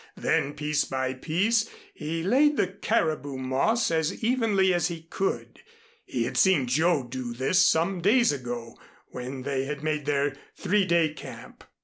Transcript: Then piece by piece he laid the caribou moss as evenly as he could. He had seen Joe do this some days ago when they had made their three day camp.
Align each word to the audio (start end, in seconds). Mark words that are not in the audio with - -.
Then 0.17 0.55
piece 0.55 0.83
by 0.83 1.13
piece 1.13 1.69
he 1.93 2.23
laid 2.23 2.57
the 2.57 2.65
caribou 2.65 3.37
moss 3.37 3.91
as 3.91 4.23
evenly 4.23 4.73
as 4.73 4.87
he 4.87 5.03
could. 5.03 5.61
He 6.05 6.23
had 6.23 6.37
seen 6.37 6.65
Joe 6.65 7.03
do 7.03 7.35
this 7.35 7.59
some 7.63 8.01
days 8.01 8.31
ago 8.31 8.79
when 9.09 9.43
they 9.43 9.65
had 9.65 9.83
made 9.83 10.07
their 10.07 10.35
three 10.55 10.85
day 10.85 11.13
camp. 11.13 11.63